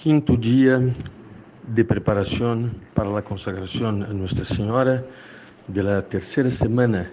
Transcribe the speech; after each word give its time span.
Quinto 0.00 0.34
dia 0.34 0.80
de 1.68 1.84
preparação 1.84 2.70
para 2.94 3.18
a 3.18 3.20
consagração 3.20 3.90
a 3.90 4.14
Nossa 4.14 4.46
Senhora 4.46 5.06
de 5.68 5.82
la 5.82 6.00
terceira 6.00 6.48
semana 6.48 7.12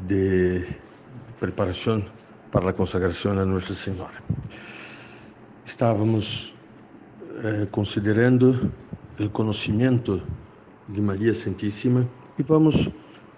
de 0.00 0.66
preparação 1.38 2.04
para 2.50 2.70
a 2.70 2.72
consagração 2.72 3.38
a 3.38 3.46
Nossa 3.46 3.76
Senhora. 3.76 4.20
Estávamos 5.64 6.52
eh, 7.44 7.68
considerando 7.70 8.72
o 9.20 9.30
conhecimento 9.30 10.20
de 10.88 11.00
Maria 11.00 11.32
Santíssima 11.32 12.10
e 12.36 12.42
vamos 12.42 12.88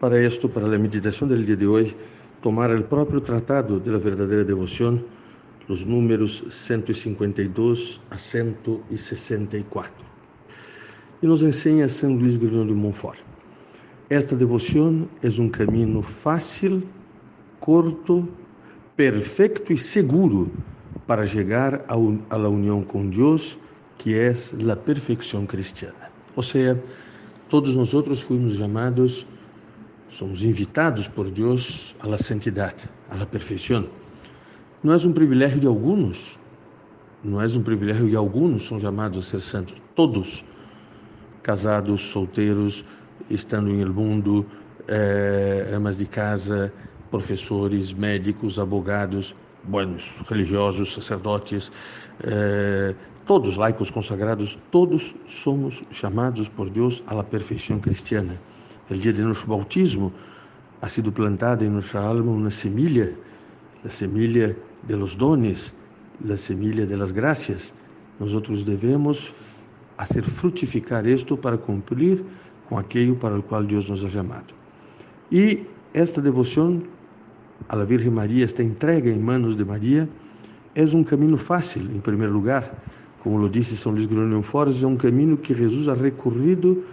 para 0.00 0.18
isto, 0.24 0.48
para 0.48 0.64
a 0.64 0.78
meditação 0.78 1.28
do 1.28 1.36
dia 1.36 1.54
de 1.54 1.66
hoje, 1.66 1.94
tomar 2.40 2.74
o 2.74 2.82
próprio 2.82 3.20
tratado 3.20 3.78
de 3.78 3.90
la 3.90 3.98
verdadeira 3.98 4.42
devoção 4.42 5.04
os 5.68 5.84
números 5.84 6.44
152 6.50 8.00
a 8.10 8.18
164. 8.18 9.92
E 11.22 11.26
nos 11.26 11.42
ensina 11.42 11.88
São 11.88 12.14
Luís 12.16 12.36
Grignon 12.36 12.66
de 12.66 12.74
Montfort. 12.74 13.20
Esta 14.10 14.36
devoção 14.36 15.08
é 15.22 15.28
um 15.40 15.48
caminho 15.48 16.02
fácil, 16.02 16.82
curto, 17.60 18.28
perfeito 18.96 19.72
e 19.72 19.78
seguro 19.78 20.54
para 21.06 21.26
chegar 21.26 21.84
la 21.88 22.48
união 22.48 22.82
com 22.82 23.08
Deus, 23.08 23.58
que 23.96 24.14
é 24.14 24.34
a 24.70 24.76
perfeição 24.76 25.46
cristiana. 25.46 26.10
Ou 26.36 26.42
seja, 26.42 26.82
todos 27.48 27.74
nós 27.74 27.94
outros 27.94 28.20
fomos 28.20 28.56
chamados, 28.56 29.26
somos 30.10 30.42
invitados 30.42 31.08
por 31.08 31.30
Deus 31.30 31.94
à 32.00 32.18
santidade, 32.18 32.88
à 33.08 33.24
perfeição. 33.24 33.88
Não 34.84 34.92
é 34.92 34.96
um 34.98 35.14
privilégio 35.14 35.58
de 35.58 35.66
alguns, 35.66 36.38
não 37.24 37.40
é 37.40 37.46
um 37.46 37.62
privilégio 37.62 38.06
de 38.06 38.16
alguns 38.16 38.66
são 38.66 38.78
chamados 38.78 39.16
a 39.16 39.30
ser 39.30 39.40
santos. 39.40 39.76
Todos, 39.94 40.44
casados, 41.42 42.02
solteiros, 42.02 42.84
estando 43.30 43.70
em 43.70 43.80
el 43.80 43.90
mundo, 43.90 44.44
eh, 44.86 45.72
amas 45.74 45.96
de 45.96 46.04
casa, 46.04 46.70
professores, 47.10 47.94
médicos, 47.94 48.58
advogados, 48.58 49.34
buenos, 49.62 50.12
religiosos, 50.28 50.92
sacerdotes, 50.92 51.72
eh, 52.22 52.94
todos 53.24 53.56
laicos 53.56 53.88
consagrados, 53.88 54.58
todos 54.70 55.14
somos 55.26 55.82
chamados 55.90 56.46
por 56.46 56.68
Deus 56.68 57.02
à 57.06 57.24
perfeição 57.24 57.78
cristiana. 57.78 58.38
O 58.90 58.94
dia 58.94 59.14
de 59.14 59.22
nosso 59.22 59.46
bautismo 59.46 60.12
ha 60.82 60.88
sido 60.90 61.10
plantada 61.10 61.64
em 61.64 61.70
nossa 61.70 61.98
alma 61.98 62.32
uma 62.32 62.50
semilha, 62.50 63.16
a 63.82 63.88
semilha 63.88 64.54
de 64.88 64.96
los 64.96 65.16
dones, 65.16 65.72
la 66.24 66.36
semilla 66.36 66.86
de 66.86 66.96
las 66.96 67.12
gracias. 67.12 67.74
Nosotros 68.18 68.64
debemos 68.64 69.66
hacer 69.96 70.22
frutificar 70.24 71.06
esto 71.06 71.36
para 71.36 71.56
cumplir 71.56 72.24
com 72.68 72.78
aquilo 72.78 73.16
para 73.16 73.38
o 73.38 73.42
qual 73.42 73.64
Deus 73.64 73.88
nos 73.88 74.04
ha 74.04 74.10
chamado. 74.10 74.54
E 75.30 75.64
esta 75.92 76.20
devoção 76.20 76.82
à 77.68 77.76
Virgem 77.84 78.10
Maria, 78.10 78.44
esta 78.44 78.62
entrega 78.62 79.10
em 79.10 79.18
manos 79.18 79.56
de 79.56 79.64
Maria, 79.64 80.08
é 80.74 80.82
um 80.84 81.04
caminho 81.04 81.36
fácil, 81.36 81.82
em 81.94 82.00
primeiro 82.00 82.32
lugar. 82.32 82.82
Como 83.22 83.38
lo 83.38 83.48
disse 83.48 83.76
São 83.76 83.92
Luís 83.92 84.06
Grunio 84.06 84.42
Fortes, 84.42 84.82
é 84.82 84.86
um 84.86 84.96
caminho 84.96 85.36
que 85.36 85.54
Jesus 85.54 85.88
ha 85.88 85.94
recorrido 85.94 86.84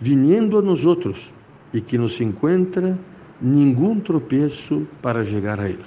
viniendo 0.00 0.58
a 0.58 0.62
nós 0.62 0.84
outros 0.84 1.32
e 1.72 1.80
que 1.80 1.98
não 1.98 2.08
se 2.08 2.24
encontra 2.24 2.98
nenhum 3.40 4.00
tropeço 4.00 4.86
para 5.00 5.24
chegar 5.24 5.60
a 5.60 5.68
Ele. 5.68 5.84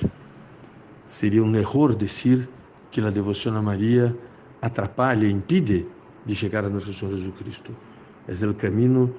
Seria 1.12 1.44
um 1.44 1.54
erro 1.58 1.94
dizer 1.94 2.48
que 2.90 3.02
a 3.02 3.10
devoção 3.10 3.58
a 3.58 3.62
Maria 3.62 4.18
atrapalha 4.62 5.28
impide 5.28 5.86
de 6.26 6.34
chegar 6.34 6.64
a 6.64 6.70
nosso 6.70 6.94
Senhor 6.94 7.14
Jesus 7.14 7.36
Cristo. 7.38 7.76
É 8.30 8.48
o 8.48 8.54
caminho 8.54 9.14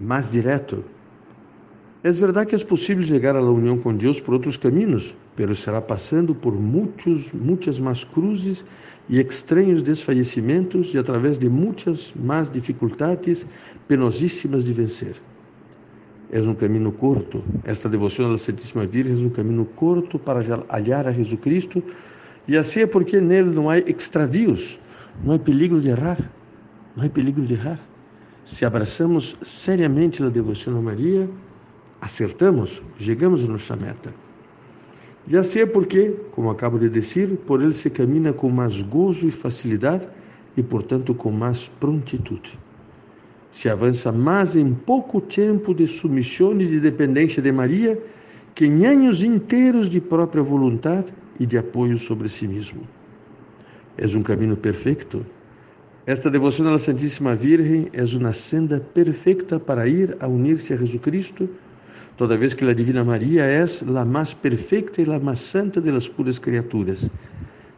mais 0.00 0.32
direto. 0.32 0.84
É 2.02 2.10
verdade 2.10 2.50
que 2.50 2.56
é 2.56 2.58
possível 2.58 3.04
chegar 3.04 3.36
à 3.36 3.40
união 3.40 3.78
com 3.78 3.96
Deus 3.96 4.18
por 4.18 4.34
outros 4.34 4.56
caminhos, 4.56 5.14
mas 5.38 5.60
será 5.60 5.80
passando 5.80 6.34
por 6.34 6.52
muitos, 6.52 7.32
muitas 7.32 7.78
más 7.78 8.02
cruzes 8.02 8.64
e 9.08 9.20
estranhos 9.20 9.84
desfalecimentos 9.84 10.92
e 10.94 10.98
através 10.98 11.38
de 11.38 11.48
muitas 11.48 12.12
más 12.16 12.50
dificuldades 12.50 13.46
penosíssimas 13.86 14.64
de 14.64 14.72
vencer 14.72 15.14
é 16.44 16.50
um 16.50 16.54
caminho 16.54 16.92
curto. 16.92 17.42
Esta 17.64 17.88
devoção 17.88 18.32
à 18.32 18.38
Santíssima 18.38 18.84
Virgem 18.86 19.24
é 19.24 19.26
um 19.26 19.30
caminho 19.30 19.64
curto 19.64 20.18
para 20.18 20.40
hallar 20.68 21.06
a 21.06 21.12
Jesus 21.12 21.40
Cristo, 21.40 21.82
e 22.46 22.56
assim 22.56 22.80
é 22.80 22.86
porque 22.86 23.20
nele 23.20 23.50
não 23.50 23.70
há 23.70 23.78
extravios, 23.78 24.78
não 25.24 25.34
há 25.34 25.38
perigo 25.38 25.80
de 25.80 25.88
errar, 25.88 26.18
não 26.94 27.04
há 27.04 27.08
perigo 27.08 27.40
de 27.40 27.54
errar. 27.54 27.80
Se 28.44 28.64
abraçamos 28.64 29.36
seriamente 29.42 30.22
a 30.22 30.28
devoção 30.28 30.76
a 30.76 30.82
Maria, 30.82 31.28
acertamos, 32.00 32.82
chegamos 32.98 33.44
a 33.44 33.48
nossa 33.48 33.74
meta. 33.74 34.14
E 35.26 35.36
assim 35.36 35.60
é 35.60 35.66
porque, 35.66 36.14
como 36.32 36.50
acabo 36.50 36.78
de 36.78 36.88
dizer, 36.88 37.34
por 37.46 37.62
ele 37.62 37.74
se 37.74 37.90
caminha 37.90 38.32
com 38.32 38.48
mais 38.50 38.82
gozo 38.82 39.26
e 39.26 39.30
facilidade 39.30 40.06
e, 40.56 40.62
portanto, 40.62 41.14
com 41.14 41.32
mais 41.32 41.66
prontitude 41.66 42.65
se 43.56 43.70
avança 43.70 44.12
mais 44.12 44.54
em 44.54 44.74
pouco 44.74 45.18
tempo 45.18 45.72
de 45.72 45.88
submissão 45.88 46.60
e 46.60 46.66
de 46.66 46.78
dependência 46.78 47.40
de 47.40 47.50
Maria 47.50 47.98
que 48.54 48.66
em 48.66 48.84
anos 48.84 49.22
inteiros 49.22 49.88
de 49.88 49.98
própria 49.98 50.42
vontade 50.42 51.14
e 51.40 51.46
de 51.46 51.56
apoio 51.56 51.96
sobre 51.96 52.28
si 52.28 52.46
mesmo. 52.46 52.82
É 53.96 54.06
um 54.08 54.22
caminho 54.22 54.58
perfeito. 54.58 55.24
Esta 56.04 56.30
devoção 56.30 56.68
à 56.74 56.78
Santíssima 56.78 57.34
Virgem 57.34 57.88
é 57.94 58.04
uma 58.04 58.34
senda 58.34 58.78
perfeita 58.78 59.58
para 59.58 59.88
ir 59.88 60.14
a 60.20 60.28
unir-se 60.28 60.74
a 60.74 60.76
Jesus 60.76 61.00
Cristo, 61.00 61.48
toda 62.14 62.36
vez 62.36 62.52
que 62.52 62.62
a 62.62 62.74
Divina 62.74 63.04
Maria 63.04 63.44
é 63.44 63.64
a 63.64 64.04
mais 64.04 64.34
perfeita 64.34 65.00
e 65.00 65.10
a 65.10 65.18
mais 65.18 65.40
santa 65.40 65.80
de 65.80 65.90
las 65.90 66.06
puras 66.06 66.38
criaturas, 66.38 67.08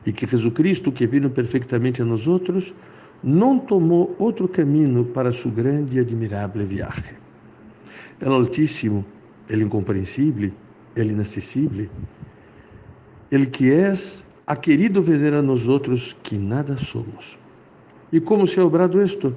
e 0.05 0.13
que 0.13 0.27
Jesus 0.27 0.53
Cristo, 0.55 0.91
que 0.91 1.07
vino 1.07 1.31
perfeitamente 1.31 2.03
a 2.03 2.05
nós 2.05 2.27
outros, 2.27 2.75
não 3.23 3.59
tomou 3.59 4.15
outro 4.19 4.49
caminho 4.49 5.05
para 5.05 5.33
sua 5.33 5.51
grande 5.51 5.97
e 5.97 6.01
admirável 6.01 6.67
viagem. 6.67 7.17
El 8.21 8.33
Altíssimo, 8.33 9.05
el 9.49 9.63
incompreensível, 9.63 10.53
el 10.97 11.11
inacessível, 11.11 11.89
el 13.31 13.51
que 13.51 13.71
és, 13.71 14.25
ha 14.47 14.57
querido 14.57 15.03
ver 15.03 15.35
a 15.35 15.43
nós 15.43 15.69
outros 15.69 16.17
que 16.23 16.39
nada 16.39 16.77
somos. 16.77 17.39
E 18.11 18.21
como 18.21 18.47
se 18.47 18.59
ha 18.61 18.65
obrado 18.65 19.03
isto? 19.03 19.37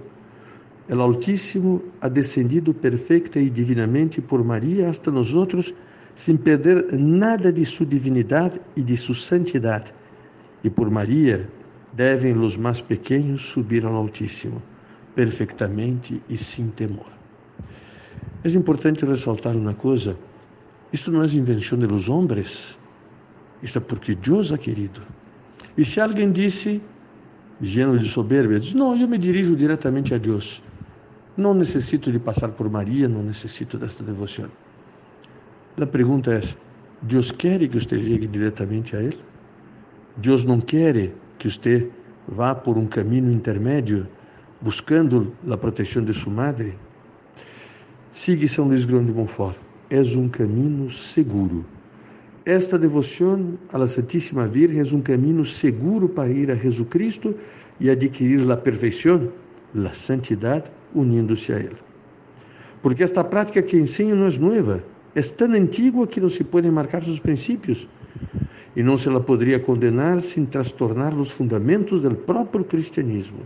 El 0.88 1.02
Altíssimo 1.02 1.82
ha 2.00 2.08
descendido 2.08 2.74
perfeita 2.74 3.40
e 3.40 3.50
divinamente 3.50 4.22
por 4.22 4.44
Maria 4.44 4.90
hasta 4.90 5.12
nós 5.12 5.34
outros, 5.34 5.74
sem 6.16 6.38
perder 6.38 6.98
nada 6.98 7.52
de 7.52 7.66
sua 7.66 7.86
divindade 7.86 8.62
e 8.76 8.82
de 8.82 8.96
sua 8.96 9.16
santidade. 9.16 9.94
E 10.64 10.70
por 10.70 10.90
Maria, 10.90 11.50
devem 11.94 12.38
os 12.38 12.56
mais 12.58 12.82
pequenos 12.82 13.42
subir 13.42 13.86
ao 13.86 13.96
Altíssimo, 13.96 14.62
perfeitamente 15.16 16.22
e 16.30 16.38
sem 16.38 16.70
temor. 16.70 17.12
É 18.44 18.50
importante 18.50 19.06
ressaltar 19.06 19.56
uma 19.56 19.74
coisa: 19.74 20.18
isto 20.92 21.12
não 21.12 21.24
é 21.24 21.26
invenção 21.28 21.78
dos 21.78 22.10
homens, 22.10 22.78
isto 23.62 23.78
é 23.78 23.82
porque 23.82 24.16
Deus 24.16 24.52
ha 24.52 24.58
querido. 24.58 25.02
E 25.78 25.86
se 25.86 26.02
alguém 26.02 26.32
disse, 26.32 26.82
lleno 27.62 27.98
de 28.00 28.08
soberbia, 28.08 28.60
diz: 28.60 28.74
Não, 28.74 28.96
eu 29.00 29.08
me 29.08 29.18
dirijo 29.18 29.56
diretamente 29.56 30.14
a 30.14 30.18
Deus. 30.18 30.62
Não 31.38 31.54
necessito 31.54 32.12
de 32.12 32.20
passar 32.20 32.50
por 32.50 32.70
Maria, 32.70 33.08
não 33.08 33.24
necessito 33.24 33.78
desta 33.78 34.04
devoção. 34.04 34.50
A 35.80 35.86
pergunta 35.86 36.34
é: 36.34 36.42
Deus 37.02 37.32
quer 37.32 37.60
que 37.68 37.80
você 37.80 38.02
chegue 38.02 38.28
diretamente 38.28 38.96
a 38.96 39.02
Ele? 39.02 39.20
Deus 40.18 40.44
não 40.44 40.60
quer 40.60 41.14
que 41.42 41.50
você 41.50 41.90
vá 42.28 42.54
por 42.54 42.78
um 42.78 42.86
caminho 42.86 43.32
intermédio, 43.32 44.08
buscando 44.62 45.36
a 45.50 45.58
proteção 45.58 46.06
de 46.06 46.14
sua 46.14 46.32
madre? 46.32 46.78
Siga 48.12 48.48
São 48.48 48.68
Luís 48.68 48.86
Grande 48.86 49.12
de 49.12 49.18
Montfort. 49.18 49.58
És 49.90 50.16
um 50.16 50.30
caminho 50.30 50.90
seguro. 50.92 51.66
esta 52.46 52.78
devoção 52.78 53.58
à 53.74 53.88
Santíssima 53.88 54.48
Virgem 54.48 54.82
é 54.82 54.96
um 54.96 55.02
caminho 55.02 55.44
seguro 55.44 56.08
para 56.08 56.32
ir 56.32 56.52
a 56.52 56.56
Jesus 56.56 56.88
Cristo 56.90 57.36
e 57.80 57.90
adquirir 57.90 58.50
a 58.52 58.58
perfeição, 58.58 59.32
a 59.76 59.94
santidade, 59.94 60.72
unindo-se 60.94 61.52
a 61.54 61.58
Ele. 61.58 61.78
Porque 62.84 63.04
esta 63.04 63.24
prática 63.24 63.62
que 63.64 63.78
ensino 63.78 64.16
não 64.16 64.28
é 64.28 64.38
nova, 64.38 64.84
é 65.16 65.22
tão 65.22 65.52
antiga 65.54 66.06
que 66.06 66.22
não 66.22 66.30
se 66.30 66.44
podem 66.44 66.72
marcar 66.72 67.04
seus 67.04 67.20
princípios 67.20 67.88
e 68.76 68.84
não 68.84 68.98
se 68.98 69.10
la 69.10 69.20
poderia 69.20 69.60
condenar 69.60 70.22
sem 70.22 70.46
trastornar 70.46 71.18
os 71.18 71.32
fundamentos 71.32 72.02
do 72.02 72.16
próprio 72.16 72.64
cristianismo. 72.64 73.46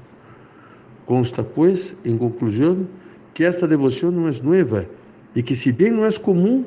Consta, 1.06 1.44
pois, 1.44 1.96
em 2.04 2.18
conclusão, 2.18 2.88
que 3.34 3.44
esta 3.44 3.68
devoção 3.68 4.12
não 4.12 4.28
é 4.28 4.32
nova 4.42 4.88
e 5.36 5.44
que, 5.44 5.56
se 5.56 5.72
bem 5.72 5.92
não 5.92 6.06
é 6.06 6.12
comum, 6.12 6.66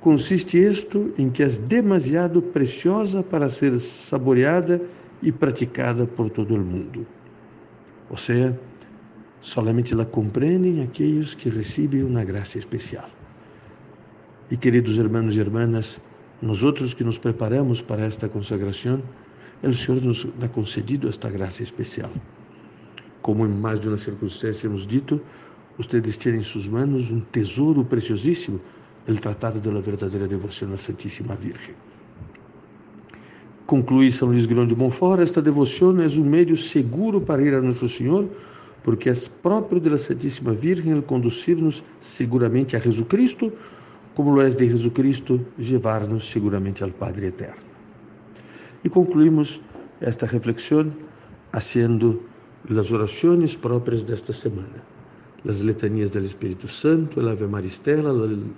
consiste 0.00 0.58
isto 0.58 1.12
em 1.18 1.28
que 1.28 1.42
é 1.42 1.48
demasiado 1.48 2.40
preciosa 2.40 3.22
para 3.22 3.48
ser 3.48 3.78
saboreada 3.78 4.80
e 5.22 5.32
praticada 5.32 6.06
por 6.06 6.30
todo 6.30 6.54
o 6.54 6.58
mundo. 6.58 7.06
Ou 8.08 8.16
seja, 8.16 8.58
solamente 9.40 9.94
la 9.94 10.04
compreendem 10.04 10.82
aqueles 10.82 11.34
que 11.34 11.48
recebem 11.48 12.04
uma 12.04 12.24
graça 12.24 12.58
especial. 12.58 13.08
E 14.50 14.56
queridos 14.56 14.96
irmãos 14.96 15.34
e 15.34 15.40
irmãs, 15.40 16.00
nós 16.42 16.62
outros 16.62 16.92
que 16.92 17.02
nos 17.02 17.18
preparamos 17.18 17.80
para 17.80 18.02
esta 18.02 18.28
consagração, 18.28 19.02
o 19.62 19.72
Senhor 19.72 20.02
nos 20.02 20.26
ha 20.42 20.48
concedido 20.48 21.08
esta 21.08 21.30
graça 21.30 21.62
especial. 21.62 22.10
Como 23.22 23.46
em 23.46 23.48
mais 23.48 23.80
de 23.80 23.88
uma 23.88 23.96
circunstância 23.96 24.66
hemos 24.66 24.86
dito, 24.86 25.20
vocês 25.78 26.16
têm 26.16 26.36
em 26.36 26.42
suas 26.42 26.68
mãos 26.68 27.10
um 27.10 27.20
tesouro 27.20 27.84
preciosíssimo, 27.84 28.60
o 29.08 29.14
Tratado 29.14 29.60
de 29.60 29.70
Verdadeira 29.82 30.26
Devoção 30.28 30.72
à 30.72 30.76
Santíssima 30.76 31.36
Virgem. 31.36 31.74
Conclui 33.66 34.10
São 34.10 34.28
Luís 34.28 34.46
Grão 34.46 34.66
de 34.66 34.76
Montfort, 34.76 35.20
esta 35.20 35.42
devoção 35.42 36.00
é 36.00 36.06
um 36.06 36.24
meio 36.24 36.56
seguro 36.56 37.20
para 37.20 37.42
ir 37.42 37.54
a 37.54 37.60
Nosso 37.60 37.88
Senhor, 37.88 38.28
porque 38.82 39.10
é 39.10 39.12
próprio 39.42 39.80
da 39.80 39.98
Santíssima 39.98 40.52
Virgem 40.52 41.00
conduzir-nos 41.00 41.82
seguramente 42.00 42.76
a 42.76 42.78
Jesus 42.78 43.08
Cristo, 43.08 43.52
como 44.16 44.30
lo 44.30 44.40
é 44.40 44.48
de 44.48 44.66
Jesus 44.66 44.92
Cristo, 44.94 45.38
levar-nos 45.58 46.30
seguramente 46.30 46.82
ao 46.82 46.90
Padre 46.90 47.26
Eterno. 47.26 47.68
E 48.82 48.88
concluímos 48.88 49.60
esta 50.00 50.24
reflexão 50.24 50.90
haciendo 51.52 52.22
as 52.70 52.90
orações 52.90 53.54
próprias 53.54 54.02
desta 54.02 54.32
semana. 54.32 54.82
As 55.46 55.60
letanias 55.60 56.10
do 56.10 56.24
Espírito 56.24 56.66
Santo, 56.66 57.20
a 57.20 57.30
Ave 57.30 57.46
Maria 57.46 57.68
Estela, 57.68 58.10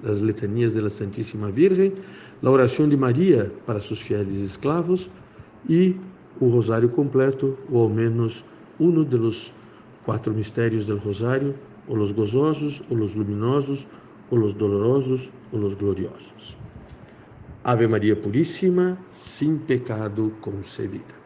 as 0.04 0.20
letanias 0.20 0.74
da 0.74 0.88
Santíssima 0.88 1.50
Virgem, 1.50 1.92
a 2.40 2.48
oração 2.48 2.88
de 2.88 2.96
Maria 2.96 3.52
para 3.66 3.80
seus 3.80 4.00
fiéis 4.00 4.32
escravos 4.32 5.10
e 5.68 5.96
o 6.40 6.48
rosário 6.48 6.88
completo, 6.88 7.58
ou 7.68 7.82
ao 7.82 7.88
menos 7.88 8.44
um 8.78 9.02
dos 9.02 9.52
quatro 10.04 10.32
mistérios 10.32 10.86
do 10.86 10.96
rosário, 10.98 11.52
ou 11.88 11.98
os 11.98 12.12
gozosos, 12.12 12.80
ou 12.88 12.98
os 12.98 13.16
luminosos, 13.16 13.88
o 14.30 14.36
los 14.36 14.56
dolorosos 14.56 15.30
o 15.52 15.58
los 15.58 15.76
gloriosos. 15.76 16.56
Ave 17.64 17.88
Maria 17.88 18.20
Puríssima, 18.20 18.96
sem 19.12 19.58
pecado 19.58 20.32
concebida. 20.40 21.17